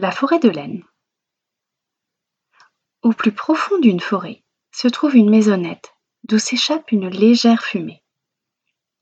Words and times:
La 0.00 0.12
forêt 0.12 0.38
de 0.38 0.48
laine. 0.48 0.84
Au 3.02 3.10
plus 3.10 3.32
profond 3.32 3.78
d'une 3.80 3.98
forêt 3.98 4.44
se 4.70 4.86
trouve 4.86 5.16
une 5.16 5.28
maisonnette 5.28 5.92
d'où 6.22 6.38
s'échappe 6.38 6.92
une 6.92 7.08
légère 7.08 7.64
fumée. 7.64 8.04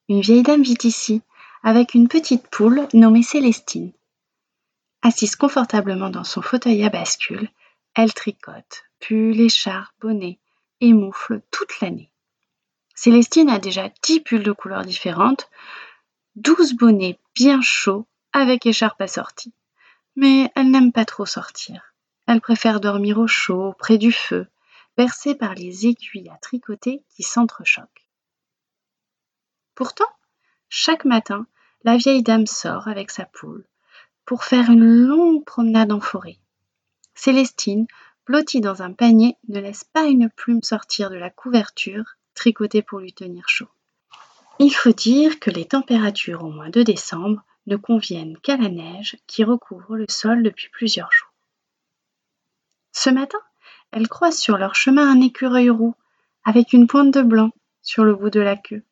Une 0.08 0.22
vieille 0.22 0.42
dame 0.42 0.62
vit 0.62 0.78
ici 0.84 1.20
avec 1.62 1.92
une 1.92 2.08
petite 2.08 2.48
poule 2.48 2.88
nommée 2.94 3.22
Célestine. 3.22 3.92
Assise 5.02 5.36
confortablement 5.36 6.08
dans 6.08 6.24
son 6.24 6.40
fauteuil 6.40 6.82
à 6.82 6.88
bascule, 6.88 7.50
elle 7.94 8.14
tricote, 8.14 8.84
pull, 8.98 9.38
écharpe, 9.38 9.92
bonnet 10.00 10.38
et 10.80 10.94
moufle 10.94 11.42
toute 11.50 11.78
l'année. 11.82 12.10
Célestine 12.94 13.50
a 13.50 13.58
déjà 13.58 13.90
dix 14.02 14.20
pulls 14.20 14.42
de 14.42 14.52
couleurs 14.52 14.86
différentes, 14.86 15.50
douze 16.36 16.72
bonnets 16.72 17.18
bien 17.34 17.60
chauds 17.60 18.06
avec 18.32 18.64
écharpe 18.64 19.02
assortie 19.02 19.52
mais 20.16 20.50
elle 20.54 20.70
n'aime 20.70 20.92
pas 20.92 21.04
trop 21.04 21.26
sortir. 21.26 21.94
Elle 22.26 22.40
préfère 22.40 22.80
dormir 22.80 23.18
au 23.18 23.26
chaud, 23.26 23.74
près 23.78 23.98
du 23.98 24.10
feu, 24.10 24.46
bercée 24.96 25.34
par 25.34 25.54
les 25.54 25.86
aiguilles 25.86 26.30
à 26.30 26.38
tricoter 26.38 27.04
qui 27.14 27.22
s'entrechoquent. 27.22 28.08
Pourtant, 29.74 30.08
chaque 30.68 31.04
matin, 31.04 31.46
la 31.84 31.96
vieille 31.96 32.22
dame 32.22 32.46
sort 32.46 32.88
avec 32.88 33.10
sa 33.10 33.26
poule 33.26 33.64
pour 34.24 34.42
faire 34.42 34.70
une 34.70 34.84
longue 34.84 35.44
promenade 35.44 35.92
en 35.92 36.00
forêt. 36.00 36.38
Célestine, 37.14 37.86
blottie 38.26 38.60
dans 38.60 38.82
un 38.82 38.92
panier, 38.92 39.36
ne 39.48 39.60
laisse 39.60 39.84
pas 39.84 40.04
une 40.04 40.28
plume 40.30 40.62
sortir 40.62 41.10
de 41.10 41.16
la 41.16 41.30
couverture 41.30 42.16
tricotée 42.34 42.82
pour 42.82 42.98
lui 42.98 43.12
tenir 43.12 43.48
chaud. 43.48 43.68
Il 44.58 44.70
faut 44.70 44.92
dire 44.92 45.38
que 45.38 45.50
les 45.50 45.66
températures 45.66 46.42
au 46.42 46.50
mois 46.50 46.70
de 46.70 46.82
décembre 46.82 47.44
ne 47.66 47.76
conviennent 47.76 48.38
qu'à 48.38 48.56
la 48.56 48.68
neige 48.68 49.16
qui 49.26 49.44
recouvre 49.44 49.96
le 49.96 50.06
sol 50.08 50.42
depuis 50.42 50.68
plusieurs 50.68 51.12
jours. 51.12 51.32
Ce 52.92 53.10
matin, 53.10 53.40
elles 53.90 54.08
croisent 54.08 54.40
sur 54.40 54.56
leur 54.56 54.74
chemin 54.74 55.08
un 55.10 55.20
écureuil 55.20 55.70
roux 55.70 55.94
avec 56.44 56.72
une 56.72 56.86
pointe 56.86 57.12
de 57.12 57.22
blanc 57.22 57.50
sur 57.82 58.04
le 58.04 58.14
bout 58.14 58.30
de 58.30 58.40
la 58.40 58.56
queue. 58.56 58.82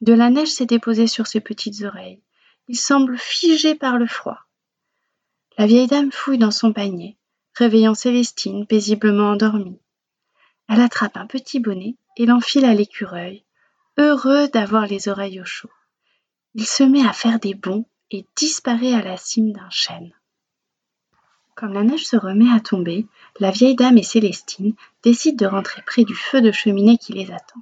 De 0.00 0.12
la 0.12 0.30
neige 0.30 0.48
s'est 0.48 0.66
déposée 0.66 1.06
sur 1.06 1.26
ses 1.26 1.40
petites 1.40 1.82
oreilles. 1.82 2.22
Il 2.68 2.76
semble 2.76 3.16
figé 3.16 3.74
par 3.74 3.98
le 3.98 4.06
froid. 4.06 4.40
La 5.58 5.66
vieille 5.66 5.86
dame 5.86 6.12
fouille 6.12 6.38
dans 6.38 6.50
son 6.50 6.72
panier, 6.72 7.16
réveillant 7.54 7.94
Célestine 7.94 8.66
paisiblement 8.66 9.30
endormie. 9.30 9.80
Elle 10.68 10.80
attrape 10.80 11.16
un 11.16 11.26
petit 11.26 11.60
bonnet 11.60 11.96
et 12.16 12.26
l'enfile 12.26 12.64
à 12.64 12.74
l'écureuil, 12.74 13.44
heureux 13.98 14.48
d'avoir 14.48 14.86
les 14.86 15.08
oreilles 15.08 15.40
au 15.40 15.44
chaud. 15.44 15.70
Il 16.54 16.66
se 16.66 16.82
met 16.82 17.06
à 17.06 17.12
faire 17.12 17.38
des 17.38 17.54
bonds 17.54 17.86
et 18.10 18.24
disparaît 18.36 18.94
à 18.94 19.02
la 19.02 19.16
cime 19.16 19.52
d'un 19.52 19.70
chêne. 19.70 20.12
Comme 21.54 21.72
la 21.72 21.82
neige 21.82 22.04
se 22.04 22.16
remet 22.16 22.52
à 22.52 22.60
tomber, 22.60 23.06
la 23.40 23.50
vieille 23.50 23.76
dame 23.76 23.96
et 23.96 24.02
Célestine 24.02 24.74
décident 25.02 25.46
de 25.46 25.50
rentrer 25.50 25.82
près 25.82 26.04
du 26.04 26.14
feu 26.14 26.42
de 26.42 26.52
cheminée 26.52 26.98
qui 26.98 27.12
les 27.12 27.32
attend. 27.32 27.60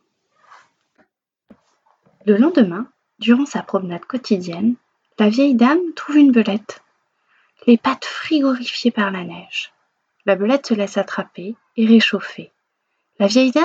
Le 2.26 2.36
lendemain, 2.36 2.88
durant 3.20 3.46
sa 3.46 3.62
promenade 3.62 4.04
quotidienne, 4.04 4.74
la 5.18 5.28
vieille 5.28 5.54
dame 5.54 5.80
trouve 5.94 6.16
une 6.16 6.32
belette, 6.32 6.82
les 7.66 7.78
pattes 7.78 8.04
frigorifiées 8.04 8.90
par 8.90 9.10
la 9.10 9.24
neige. 9.24 9.72
La 10.26 10.34
belette 10.34 10.66
se 10.66 10.74
laisse 10.74 10.96
attraper 10.96 11.54
et 11.76 11.86
réchauffer. 11.86 12.50
La 13.18 13.26
vieille 13.26 13.52
dame 13.52 13.64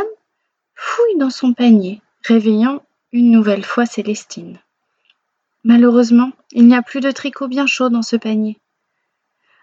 fouille 0.75 1.17
dans 1.17 1.29
son 1.29 1.53
panier, 1.53 2.01
réveillant 2.23 2.83
une 3.11 3.31
nouvelle 3.31 3.65
fois 3.65 3.85
Célestine. 3.85 4.59
Malheureusement, 5.63 6.31
il 6.51 6.67
n'y 6.67 6.75
a 6.75 6.81
plus 6.81 7.01
de 7.01 7.11
tricot 7.11 7.47
bien 7.47 7.67
chaud 7.67 7.89
dans 7.89 8.01
ce 8.01 8.15
panier. 8.15 8.59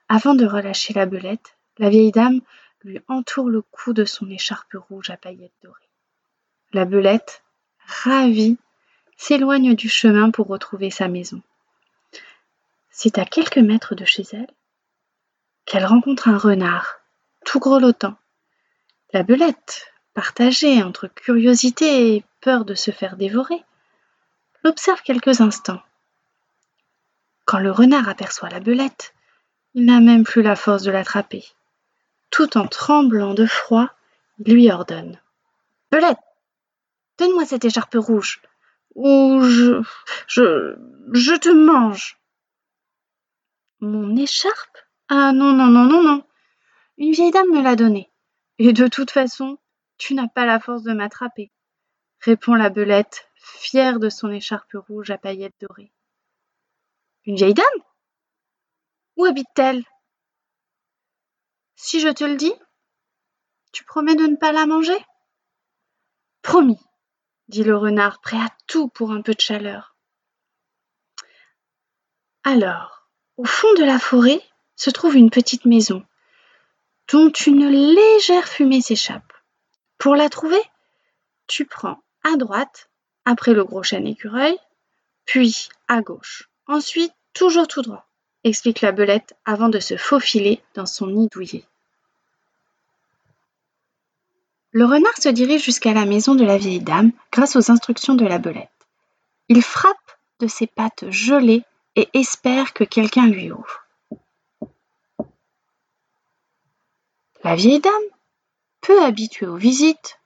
Avant 0.08 0.34
de 0.34 0.47
relâcher 0.47 0.92
la 0.92 1.06
belette, 1.06 1.56
la 1.78 1.89
vieille 1.89 2.12
dame 2.12 2.41
lui 2.83 3.00
entoure 3.08 3.48
le 3.48 3.62
cou 3.62 3.92
de 3.92 4.05
son 4.05 4.30
écharpe 4.30 4.74
rouge 4.74 5.11
à 5.11 5.17
paillettes 5.17 5.55
dorées. 5.62 5.89
La 6.72 6.84
belette, 6.84 7.42
ravie, 7.86 8.58
s'éloigne 9.17 9.74
du 9.74 9.89
chemin 9.89 10.30
pour 10.30 10.46
retrouver 10.46 10.90
sa 10.90 11.08
maison. 11.08 11.40
C'est 12.90 13.18
à 13.18 13.24
quelques 13.24 13.58
mètres 13.58 13.95
de 13.95 14.05
chez 14.05 14.24
elle 14.33 14.51
qu'elle 15.64 15.84
rencontre 15.84 16.28
un 16.28 16.39
renard, 16.39 17.01
tout 17.45 17.58
grelottant. 17.58 18.17
La 19.13 19.24
belette, 19.24 19.92
partagée 20.14 20.83
entre 20.83 21.08
curiosité 21.08 22.14
et 22.14 22.24
peur 22.40 22.64
de 22.64 22.74
se 22.74 22.92
faire 22.92 23.17
dévorer, 23.17 23.64
l'observe 24.66 25.00
quelques 25.02 25.40
instants. 25.40 25.80
Quand 27.44 27.60
le 27.60 27.70
renard 27.70 28.08
aperçoit 28.08 28.48
la 28.48 28.58
belette, 28.58 29.14
il 29.74 29.84
n'a 29.84 30.00
même 30.00 30.24
plus 30.24 30.42
la 30.42 30.56
force 30.56 30.82
de 30.82 30.90
l'attraper. 30.90 31.44
Tout 32.30 32.58
en 32.58 32.66
tremblant 32.66 33.32
de 33.32 33.46
froid, 33.46 33.88
il 34.40 34.54
lui 34.54 34.72
ordonne. 34.72 35.20
Belette, 35.92 36.18
donne-moi 37.16 37.46
cette 37.46 37.64
écharpe 37.64 37.94
rouge, 37.94 38.42
ou 38.96 39.40
je. 39.42 39.82
je. 40.27 40.77
je 41.12 41.34
te 41.34 41.48
mange. 41.48 42.18
Mon 43.78 44.16
écharpe? 44.16 44.78
Ah 45.08 45.30
non, 45.30 45.52
non, 45.52 45.68
non, 45.68 45.84
non, 45.84 46.02
non. 46.02 46.24
Une 46.98 47.12
vieille 47.12 47.30
dame 47.30 47.52
me 47.52 47.62
l'a 47.62 47.77
donnée. 47.77 48.10
Et 48.58 48.72
de 48.72 48.88
toute 48.88 49.12
façon, 49.12 49.58
tu 49.96 50.14
n'as 50.14 50.27
pas 50.27 50.44
la 50.44 50.58
force 50.58 50.83
de 50.83 50.92
m'attraper, 50.92 51.52
répond 52.20 52.54
la 52.54 52.68
belette, 52.68 53.28
fière 53.46 53.98
de 53.98 54.08
son 54.08 54.30
écharpe 54.30 54.73
rouge 54.74 55.11
à 55.11 55.18
paillettes 55.18 55.55
dorées. 55.61 55.92
Une 57.24 57.36
vieille 57.36 57.55
dame? 57.55 57.64
Où 59.17 59.24
habite-t-elle? 59.24 59.84
Si 61.77 62.01
je 62.01 62.08
te 62.08 62.24
le 62.24 62.36
dis, 62.36 62.55
tu 63.73 63.84
promets 63.84 64.17
de 64.17 64.27
ne 64.27 64.36
pas 64.36 64.52
la 64.52 64.67
manger? 64.67 64.96
Promis, 66.42 66.80
dit 67.48 67.64
le 67.64 67.77
renard, 67.77 68.20
prêt 68.20 68.39
à 68.39 68.48
tout 68.67 68.89
pour 68.89 69.12
un 69.12 69.23
peu 69.23 69.34
de 69.34 69.40
chaleur. 69.40 69.96
Alors, 72.45 73.08
au 73.36 73.45
fond 73.45 73.73
de 73.74 73.84
la 73.84 73.98
forêt 73.98 74.40
se 74.77 74.90
trouve 74.90 75.17
une 75.17 75.30
petite 75.30 75.64
maison, 75.64 76.05
dont 77.13 77.30
une 77.30 77.68
légère 77.68 78.46
fumée 78.46 78.80
s'échappe. 78.80 79.33
Pour 79.98 80.14
la 80.17 80.28
trouver, 80.28 80.63
tu 81.46 81.64
prends 81.64 82.02
à 82.23 82.36
droite, 82.36 82.90
après 83.27 83.53
le 83.53 83.64
gros 83.64 83.83
chêne 83.83 84.07
écureuil, 84.07 84.57
puis 85.27 85.69
à 85.89 86.01
gauche. 86.01 86.48
Ensuite, 86.67 87.13
toujours 87.35 87.69
tout 87.69 87.83
droit, 87.83 88.07
explique 88.45 88.81
la 88.81 88.92
belette 88.92 89.37
avant 89.45 89.69
de 89.69 89.81
se 89.81 89.97
faufiler 89.97 90.63
dans 90.75 90.87
son 90.87 91.09
nid 91.09 91.29
douillet. 91.29 91.64
Le 94.70 94.85
renard 94.85 95.17
se 95.19 95.29
dirige 95.29 95.64
jusqu'à 95.64 95.92
la 95.92 96.05
maison 96.05 96.35
de 96.35 96.45
la 96.45 96.59
vieille 96.59 96.81
dame 96.81 97.11
grâce 97.33 97.57
aux 97.57 97.70
instructions 97.70 98.14
de 98.14 98.27
la 98.27 98.39
belette. 98.39 98.70
Il 99.48 99.63
frappe 99.63 99.97
de 100.41 100.47
ses 100.47 100.67
pattes 100.67 101.11
gelées 101.11 101.64
et 101.97 102.08
espère 102.13 102.73
que 102.75 102.85
quelqu'un 102.85 103.27
lui 103.27 103.51
ouvre. 103.51 103.87
La 107.43 107.55
vieille 107.55 107.81
dame, 107.81 107.93
peu 108.81 109.03
habituée 109.03 109.47
aux 109.47 109.57
visites, 109.57 110.19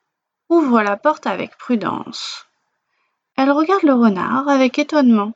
ouvre 0.49 0.83
la 0.83 0.97
porte 0.97 1.27
avec 1.27 1.57
prudence. 1.57 2.50
Elle 3.43 3.53
regarde 3.53 3.85
le 3.85 3.95
renard 3.95 4.51
avec 4.51 4.79
étonnement. 4.79 5.33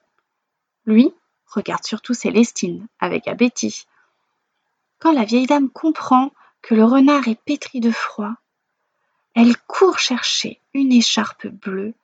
Lui 0.84 1.10
regarde 1.46 1.84
surtout 1.84 2.12
Célestine 2.12 2.86
avec 3.00 3.26
appétit. 3.26 3.86
Quand 4.98 5.12
la 5.12 5.24
vieille 5.24 5.46
dame 5.46 5.70
comprend 5.70 6.30
que 6.60 6.74
le 6.74 6.84
renard 6.84 7.28
est 7.28 7.40
pétri 7.46 7.80
de 7.80 7.90
froid, 7.90 8.34
elle 9.34 9.56
court 9.56 9.98
chercher 9.98 10.60
une 10.74 10.92
écharpe 10.92 11.46
bleue 11.46 11.94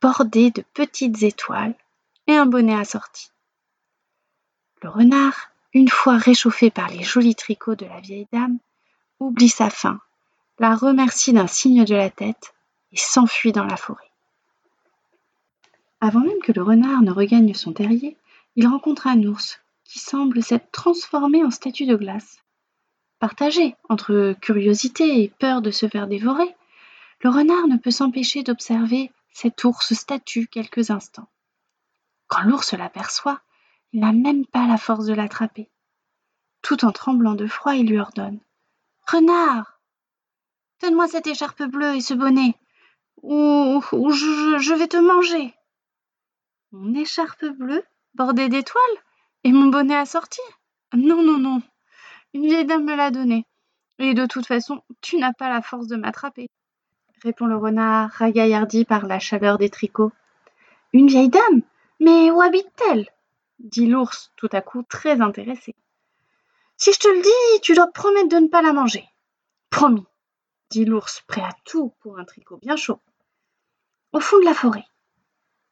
bordée 0.00 0.50
de 0.52 0.62
petites 0.72 1.22
étoiles 1.22 1.74
et 2.26 2.34
un 2.34 2.46
bonnet 2.46 2.80
assorti. 2.80 3.30
Le 4.82 4.88
renard, 4.88 5.50
une 5.74 5.90
fois 5.90 6.16
réchauffé 6.16 6.70
par 6.70 6.88
les 6.88 7.02
jolis 7.02 7.34
tricots 7.34 7.74
de 7.74 7.84
la 7.84 8.00
vieille 8.00 8.28
dame, 8.32 8.58
oublie 9.18 9.50
sa 9.50 9.68
faim, 9.68 10.00
la 10.58 10.74
remercie 10.74 11.34
d'un 11.34 11.46
signe 11.46 11.84
de 11.84 11.94
la 11.94 12.08
tête 12.08 12.54
et 12.92 12.96
s'enfuit 12.96 13.52
dans 13.52 13.66
la 13.66 13.76
forêt. 13.76 14.09
Avant 16.00 16.20
même 16.20 16.40
que 16.42 16.52
le 16.52 16.62
renard 16.62 17.02
ne 17.02 17.10
regagne 17.10 17.54
son 17.54 17.72
terrier, 17.72 18.16
il 18.56 18.66
rencontre 18.66 19.06
un 19.06 19.22
ours 19.24 19.60
qui 19.84 19.98
semble 19.98 20.42
s'être 20.42 20.70
transformé 20.70 21.44
en 21.44 21.50
statue 21.50 21.86
de 21.86 21.96
glace. 21.96 22.38
Partagé 23.18 23.76
entre 23.88 24.34
curiosité 24.40 25.22
et 25.22 25.28
peur 25.28 25.60
de 25.60 25.70
se 25.70 25.88
faire 25.88 26.06
dévorer, 26.06 26.56
le 27.22 27.28
renard 27.28 27.66
ne 27.66 27.76
peut 27.76 27.90
s'empêcher 27.90 28.42
d'observer 28.42 29.12
cet 29.32 29.62
ours 29.64 29.92
statue 29.92 30.46
quelques 30.46 30.90
instants. 30.90 31.28
Quand 32.28 32.42
l'ours 32.42 32.72
l'aperçoit, 32.72 33.40
il 33.92 34.00
n'a 34.00 34.12
même 34.12 34.46
pas 34.46 34.66
la 34.66 34.78
force 34.78 35.06
de 35.06 35.12
l'attraper. 35.12 35.68
Tout 36.62 36.84
en 36.84 36.92
tremblant 36.92 37.34
de 37.34 37.46
froid, 37.46 37.74
il 37.74 37.88
lui 37.88 37.98
ordonne 37.98 38.38
Renard 39.06 39.80
Donne-moi 40.80 41.08
cette 41.08 41.26
écharpe 41.26 41.62
bleue 41.64 41.96
et 41.96 42.00
ce 42.00 42.14
bonnet, 42.14 42.54
ou, 43.22 43.82
je, 43.92 44.58
je 44.58 44.74
vais 44.74 44.88
te 44.88 44.96
manger. 44.96 45.54
Mon 46.72 46.94
écharpe 46.94 47.44
bleue 47.44 47.82
bordée 48.14 48.48
d'étoiles 48.48 48.82
et 49.42 49.50
mon 49.50 49.66
bonnet 49.70 49.96
assorti 49.96 50.40
Non, 50.94 51.20
non, 51.20 51.36
non, 51.36 51.60
Une 52.32 52.46
vieille 52.46 52.64
dame 52.64 52.84
me 52.84 52.94
l'a 52.94 53.10
donné. 53.10 53.44
Et 53.98 54.14
de 54.14 54.24
toute 54.24 54.46
façon, 54.46 54.80
tu 55.00 55.16
n'as 55.16 55.32
pas 55.32 55.48
la 55.48 55.62
force 55.62 55.88
de 55.88 55.96
m'attraper, 55.96 56.48
répond 57.24 57.46
le 57.46 57.56
renard, 57.56 58.10
ragaillardi 58.12 58.84
par 58.84 59.06
la 59.06 59.18
chaleur 59.18 59.58
des 59.58 59.68
tricots. 59.68 60.12
Une 60.92 61.08
vieille 61.08 61.28
dame? 61.28 61.62
Mais 61.98 62.30
où 62.30 62.40
habite-t-elle? 62.40 63.08
dit 63.58 63.86
l'ours 63.86 64.30
tout 64.36 64.48
à 64.52 64.60
coup 64.60 64.84
très 64.84 65.20
intéressé. 65.20 65.74
Si 66.76 66.92
je 66.92 67.00
te 67.00 67.08
le 67.08 67.20
dis, 67.20 67.60
tu 67.62 67.74
dois 67.74 67.88
promettre 67.88 68.28
de 68.28 68.36
ne 68.36 68.48
pas 68.48 68.62
la 68.62 68.72
manger. 68.72 69.04
Promis, 69.70 70.06
dit 70.70 70.84
l'ours, 70.84 71.24
prêt 71.26 71.42
à 71.42 71.52
tout 71.64 71.92
pour 71.98 72.20
un 72.20 72.24
tricot 72.24 72.58
bien 72.58 72.76
chaud. 72.76 73.00
Au 74.12 74.20
fond 74.20 74.38
de 74.38 74.44
la 74.44 74.54
forêt 74.54 74.84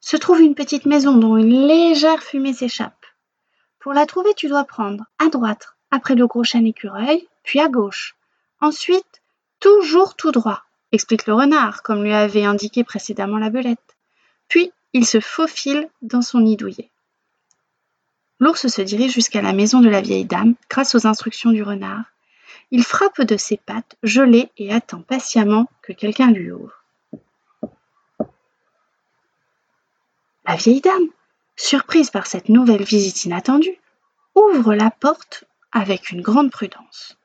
se 0.01 0.17
trouve 0.17 0.41
une 0.41 0.55
petite 0.55 0.85
maison 0.85 1.15
dont 1.15 1.37
une 1.37 1.67
légère 1.67 2.23
fumée 2.23 2.53
s'échappe. 2.53 3.05
Pour 3.79 3.93
la 3.93 4.05
trouver, 4.05 4.33
tu 4.35 4.47
dois 4.47 4.65
prendre 4.65 5.05
à 5.19 5.29
droite, 5.29 5.75
après 5.91 6.15
le 6.15 6.27
gros 6.27 6.43
chêne 6.43 6.67
écureuil, 6.67 7.27
puis 7.43 7.59
à 7.59 7.67
gauche. 7.67 8.15
Ensuite, 8.61 9.21
toujours 9.59 10.15
tout 10.15 10.31
droit, 10.31 10.63
explique 10.91 11.25
le 11.25 11.33
renard, 11.33 11.83
comme 11.83 12.03
lui 12.03 12.13
avait 12.13 12.45
indiqué 12.45 12.83
précédemment 12.83 13.37
la 13.37 13.49
belette. 13.49 13.97
Puis, 14.47 14.71
il 14.93 15.05
se 15.05 15.19
faufile 15.19 15.89
dans 16.01 16.21
son 16.21 16.39
nid 16.39 16.57
douillet. 16.57 16.89
L'ours 18.39 18.67
se 18.67 18.81
dirige 18.81 19.13
jusqu'à 19.13 19.41
la 19.41 19.53
maison 19.53 19.81
de 19.81 19.89
la 19.89 20.01
vieille 20.01 20.25
dame 20.25 20.55
grâce 20.69 20.95
aux 20.95 21.05
instructions 21.05 21.51
du 21.51 21.61
renard. 21.61 22.05
Il 22.71 22.83
frappe 22.83 23.21
de 23.21 23.37
ses 23.37 23.57
pattes 23.57 23.97
gelées 24.03 24.49
et 24.57 24.73
attend 24.73 25.01
patiemment 25.01 25.67
que 25.81 25.93
quelqu'un 25.93 26.31
lui 26.31 26.51
ouvre. 26.51 26.78
La 30.49 30.55
vieille 30.55 30.81
dame, 30.81 31.09
surprise 31.57 32.09
par 32.09 32.25
cette 32.25 32.49
nouvelle 32.49 32.81
visite 32.81 33.23
inattendue, 33.23 33.77
ouvre 34.33 34.73
la 34.73 34.89
porte 34.89 35.43
avec 35.71 36.09
une 36.09 36.23
grande 36.23 36.49
prudence. 36.49 37.19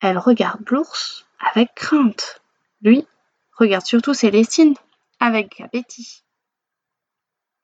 Elle 0.00 0.16
regarde 0.16 0.66
l'ours 0.70 1.26
avec 1.38 1.74
crainte. 1.74 2.40
Lui 2.80 3.06
regarde 3.52 3.84
surtout 3.84 4.14
Célestine 4.14 4.76
avec 5.20 5.60
appétit. 5.60 6.24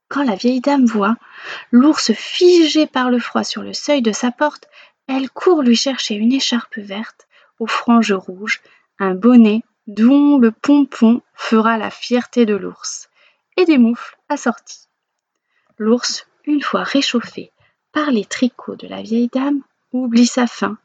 Quand 0.09 0.23
la 0.23 0.35
vieille 0.35 0.61
dame 0.61 0.85
voit 0.85 1.17
l'ours 1.71 2.13
figé 2.13 2.87
par 2.87 3.09
le 3.09 3.21
froid 3.21 3.43
sur 3.43 3.63
le 3.63 3.73
seuil 3.73 4.03
de 4.03 4.13
sa 4.13 4.31
porte, 4.31 4.69
elle 5.07 5.31
court 5.31 5.63
lui 5.63 5.77
chercher 5.77 6.15
une 6.15 6.35
écharpe 6.35 6.77
verte 6.77 7.27
aux 7.59 7.67
franges 7.67 8.13
rouges, 8.13 8.61
un 8.99 9.15
bonnet 9.15 9.63
dont 9.87 10.37
le 10.37 10.51
pompon 10.53 11.23
fera 11.33 11.79
la 11.79 11.91
fierté 11.91 12.45
de 12.45 12.55
l'ours, 12.55 13.09
et 13.57 13.65
des 13.65 13.79
moufles 13.79 14.19
assorties. 14.29 14.90
L'ours, 15.81 16.29
une 16.45 16.63
fois 16.63 16.85
réchauffé 16.85 17.51
par 17.91 18.13
les 18.13 18.25
tricots 18.25 18.77
de 18.77 18.87
la 18.87 19.03
vieille 19.03 19.31
dame, 19.33 19.63
oublie 19.93 20.27
sa 20.27 20.47
faim, 20.47 20.79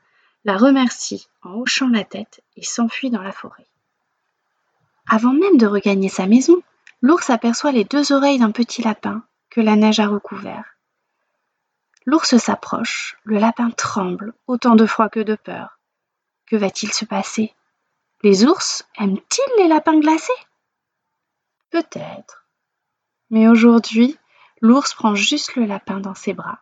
la 0.43 0.57
remercie 0.57 1.27
en 1.43 1.53
hochant 1.59 1.89
la 1.89 2.03
tête 2.03 2.41
et 2.55 2.63
s'enfuit 2.63 3.11
dans 3.11 3.21
la 3.21 3.31
forêt. 3.31 3.67
Avant 5.07 5.33
même 5.33 5.57
de 5.57 5.67
regagner 5.67 6.09
sa 6.09 6.25
maison, 6.25 6.63
L'ours 7.01 7.29
aperçoit 7.29 7.71
les 7.71 7.83
deux 7.83 8.13
oreilles 8.13 8.39
d'un 8.39 8.49
petit 8.49 8.81
lapin 8.81 9.23
que 9.51 9.61
la 9.61 9.75
neige 9.75 9.99
a 9.99 10.07
recouvert. 10.07 10.65
L'ours 12.05 12.37
s'approche, 12.37 13.17
le 13.23 13.37
lapin 13.37 13.69
tremble, 13.69 14.33
autant 14.47 14.75
de 14.75 14.87
froid 14.87 15.09
que 15.09 15.19
de 15.19 15.35
peur. 15.35 15.79
Que 16.47 16.55
va-t-il 16.55 16.91
se 16.91 17.05
passer? 17.05 17.53
Les 18.23 18.45
ours 18.45 18.87
aiment-ils 18.97 19.61
les 19.61 19.67
lapins 19.67 19.99
glacés? 19.99 20.33
Peut-être. 21.69 22.47
Mais 23.29 23.47
aujourd'hui, 23.47 24.17
l'ours 24.61 24.93
prend 24.93 25.15
juste 25.15 25.55
le 25.55 25.65
lapin 25.65 25.99
dans 25.99 26.15
ses 26.15 26.33
bras, 26.33 26.59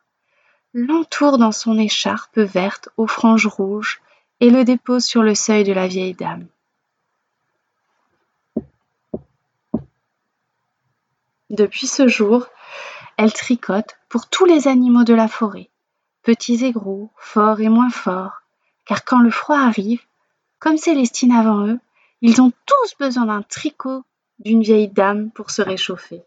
l'entoure 0.74 1.38
dans 1.38 1.52
son 1.52 1.78
écharpe 1.78 2.38
verte 2.38 2.90
aux 2.98 3.08
franges 3.08 3.48
rouges 3.48 4.02
et 4.40 4.50
le 4.50 4.64
dépose 4.64 5.06
sur 5.06 5.24
le 5.24 5.36
seuil 5.36 5.64
de 5.64 5.74
la 5.74 5.88
vieille 5.88 6.16
dame. 6.16 6.48
Depuis 11.50 11.86
ce 11.86 12.08
jour, 12.08 12.48
elle 13.18 13.32
tricote 13.32 13.96
pour 14.10 14.28
tous 14.28 14.46
les 14.46 14.68
animaux 14.68 15.04
de 15.04 15.14
la 15.14 15.28
forêt, 15.28 15.70
petits 16.24 16.66
et 16.66 16.72
gros, 16.72 17.12
forts 17.16 17.62
et 17.62 17.70
moins 17.70 17.92
forts, 17.92 18.42
car 18.86 19.06
quand 19.06 19.20
le 19.20 19.30
froid 19.30 19.60
arrive, 19.60 20.02
comme 20.60 20.78
Célestine 20.78 21.32
avant 21.32 21.68
eux, 21.68 21.80
ils 22.22 22.42
ont 22.42 22.52
tous 22.66 22.98
besoin 22.98 23.26
d'un 23.26 23.44
tricot 23.44 24.04
d'une 24.40 24.64
vieille 24.64 24.88
dame 24.88 25.30
pour 25.30 25.52
se 25.52 25.62
réchauffer. 25.62 26.24